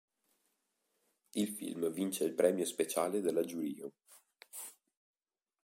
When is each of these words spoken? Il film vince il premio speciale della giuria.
Il 1.35 1.47
film 1.47 1.87
vince 1.91 2.23
il 2.23 2.33
premio 2.33 2.65
speciale 2.65 3.21
della 3.21 3.43
giuria. 3.43 3.87